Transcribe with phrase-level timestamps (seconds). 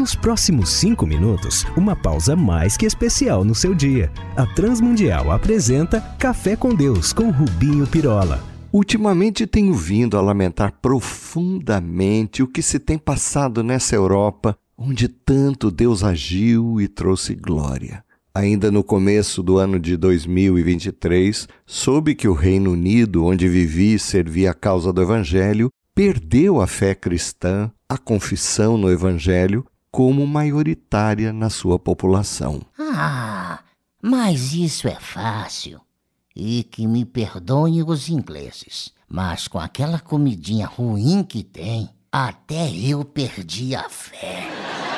[0.00, 4.10] Nos próximos cinco minutos, uma pausa mais que especial no seu dia.
[4.34, 8.42] A Transmundial apresenta Café com Deus com Rubinho Pirola.
[8.72, 15.70] Ultimamente tenho vindo a lamentar profundamente o que se tem passado nessa Europa, onde tanto
[15.70, 18.02] Deus agiu e trouxe glória.
[18.34, 23.98] Ainda no começo do ano de 2023, soube que o Reino Unido, onde vivi e
[23.98, 31.32] servi a causa do Evangelho, perdeu a fé cristã, a confissão no Evangelho, como maioritária
[31.32, 32.60] na sua população.
[32.78, 33.60] Ah,
[34.02, 35.80] mas isso é fácil.
[36.34, 43.04] E que me perdoem os ingleses, mas com aquela comidinha ruim que tem, até eu
[43.04, 44.48] perdi a fé.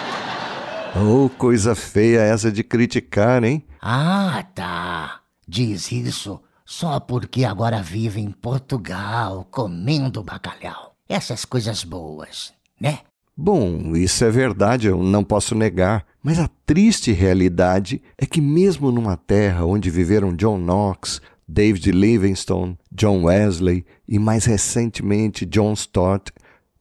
[0.95, 3.65] Oh, coisa feia essa de criticar, hein?
[3.81, 5.21] Ah, tá.
[5.49, 10.95] Diz isso só porque agora vive em Portugal comendo bacalhau.
[11.09, 13.01] Essas coisas boas, né?
[13.37, 16.05] Bom, isso é verdade, eu não posso negar.
[16.23, 22.79] Mas a triste realidade é que, mesmo numa terra onde viveram John Knox, David Livingstone,
[22.91, 26.31] John Wesley e, mais recentemente, John Stott,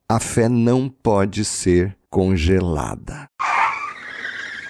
[0.08, 3.28] a fé não pode ser congelada.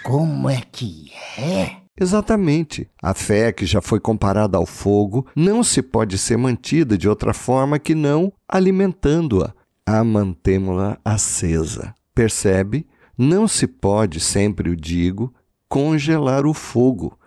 [0.03, 1.81] Como é que é?
[1.99, 2.87] Exatamente.
[3.01, 7.33] A fé que já foi comparada ao fogo não se pode ser mantida de outra
[7.33, 9.53] forma que não alimentando-a.
[9.85, 11.93] A mantemos-la acesa.
[12.13, 12.87] Percebe?
[13.17, 15.33] Não se pode, sempre o digo,
[15.67, 17.17] congelar o fogo.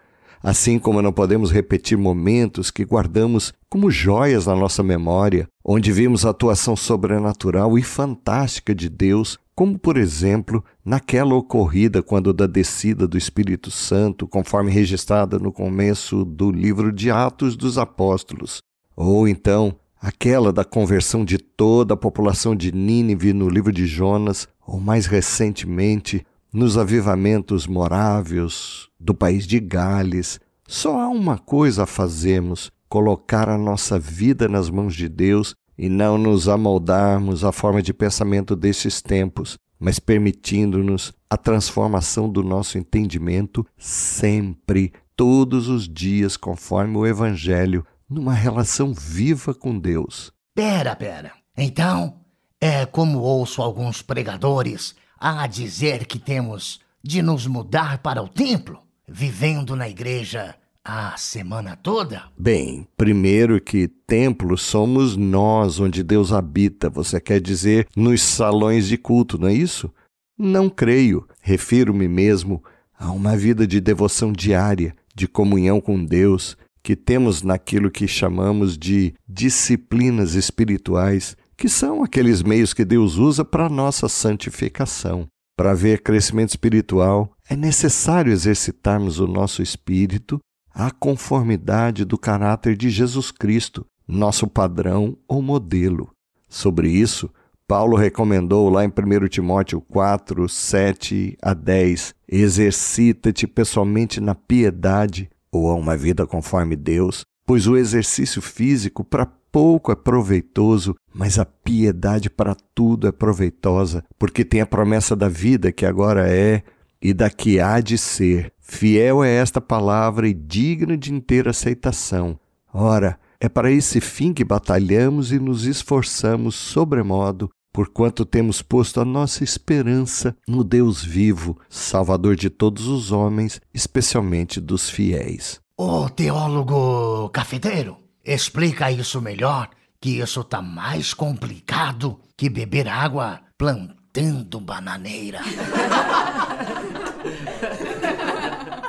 [0.42, 6.27] Assim como não podemos repetir momentos que guardamos como joias na nossa memória, onde vimos
[6.27, 13.06] a atuação sobrenatural e fantástica de Deus como por exemplo naquela ocorrida quando da descida
[13.06, 18.60] do Espírito Santo, conforme registrada no começo do livro de Atos dos Apóstolos,
[18.97, 24.47] ou então aquela da conversão de toda a população de Nínive no livro de Jonas,
[24.66, 30.38] ou mais recentemente nos avivamentos moráveis do país de Gales.
[30.69, 35.88] Só há uma coisa a fazermos: colocar a nossa vida nas mãos de Deus e
[35.88, 42.76] não nos amoldarmos à forma de pensamento desses tempos, mas permitindo-nos a transformação do nosso
[42.76, 50.32] entendimento sempre, todos os dias, conforme o Evangelho, numa relação viva com Deus.
[50.54, 51.32] Pera, pera.
[51.56, 52.20] Então,
[52.60, 58.78] é como ouço alguns pregadores a dizer que temos de nos mudar para o templo,
[59.06, 60.54] vivendo na igreja
[60.84, 62.25] a semana toda?
[62.38, 66.91] Bem, primeiro que templo somos nós onde Deus habita.
[66.91, 69.91] Você quer dizer nos salões de culto, não é isso?
[70.37, 71.26] Não creio.
[71.41, 72.62] Refiro-me mesmo
[72.98, 78.77] a uma vida de devoção diária, de comunhão com Deus, que temos naquilo que chamamos
[78.77, 85.27] de disciplinas espirituais, que são aqueles meios que Deus usa para a nossa santificação.
[85.56, 90.39] Para haver crescimento espiritual, é necessário exercitarmos o nosso espírito
[90.75, 96.11] à conformidade do caráter de Jesus Cristo, nosso padrão ou modelo.
[96.50, 97.31] Sobre isso,
[97.67, 105.70] Paulo recomendou lá em 1 Timóteo 4, 7 a 10: Exercita-te pessoalmente na piedade ou
[105.70, 111.44] a uma vida conforme Deus, pois o exercício físico para pouco é proveitoso, mas a
[111.44, 116.62] piedade para tudo é proveitosa, porque tem a promessa da vida que agora é
[117.00, 118.50] e da que há de ser.
[118.59, 122.38] Fiel é esta palavra e digna de inteira aceitação.
[122.72, 129.05] Ora, é para esse fim que batalhamos e nos esforçamos sobremodo, porquanto temos posto a
[129.05, 135.61] nossa esperança no Deus vivo, Salvador de todos os homens, especialmente dos fiéis.
[135.77, 139.71] Ô teólogo cafeteiro, explica isso melhor,
[140.01, 145.41] que isso tá mais complicado que beber água plantando bananeira.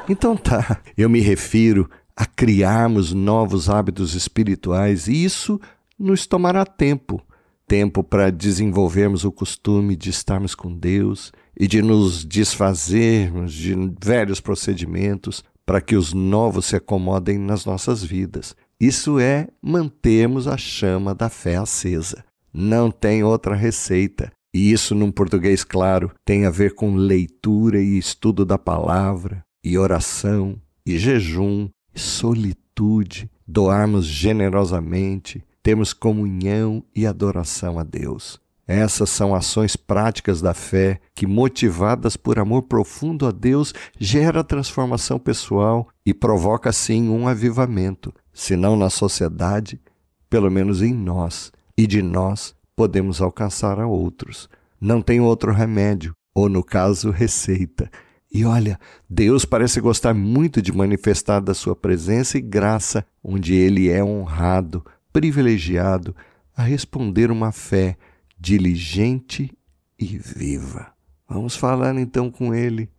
[0.08, 5.60] Então tá, eu me refiro a criarmos novos hábitos espirituais e isso
[5.98, 7.26] nos tomará tempo
[7.68, 14.40] tempo para desenvolvermos o costume de estarmos com Deus e de nos desfazermos de velhos
[14.40, 18.56] procedimentos para que os novos se acomodem nas nossas vidas.
[18.80, 22.24] Isso é mantermos a chama da fé acesa.
[22.54, 24.32] Não tem outra receita.
[24.54, 29.78] E isso, num português claro, tem a ver com leitura e estudo da palavra, e
[29.78, 30.56] oração,
[30.86, 38.40] e jejum, e solitude, doarmos generosamente, termos comunhão e adoração a Deus.
[38.68, 45.18] Essas são ações práticas da fé que, motivadas por amor profundo a Deus, gera transformação
[45.18, 49.82] pessoal e provoca assim um avivamento, se não na sociedade,
[50.30, 54.48] pelo menos em nós, e de nós podemos alcançar a outros.
[54.80, 57.90] Não tem outro remédio ou no caso, receita.
[58.32, 58.78] E olha,
[59.10, 64.86] Deus parece gostar muito de manifestar da sua presença e graça, onde ele é honrado,
[65.16, 66.14] privilegiado
[66.58, 67.96] a responder uma fé
[68.38, 69.50] diligente
[69.98, 70.88] e viva.
[71.26, 72.90] Vamos falar então com ele.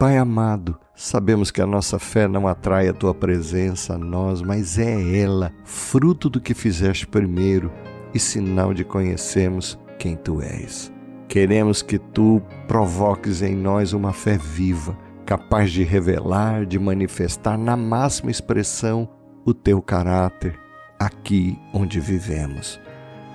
[0.00, 4.80] Pai amado, sabemos que a nossa fé não atrai a tua presença a nós, mas
[4.80, 7.70] é ela, fruto do que fizeste primeiro
[8.12, 10.92] e sinal de conhecermos quem tu és.
[11.28, 17.76] Queremos que tu provoques em nós uma fé viva, capaz de revelar, de manifestar na
[17.76, 19.08] máxima expressão
[19.44, 20.58] o teu caráter
[20.98, 22.80] aqui onde vivemos.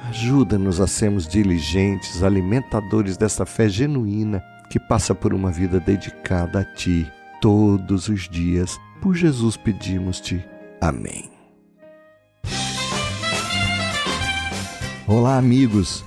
[0.10, 6.64] Ajuda-nos a sermos diligentes, alimentadores dessa fé genuína que passa por uma vida dedicada a
[6.76, 7.12] Ti
[7.42, 8.80] todos os dias.
[9.02, 10.46] Por Jesus pedimos-te.
[10.80, 11.30] Amém.
[15.08, 16.07] Olá, amigos.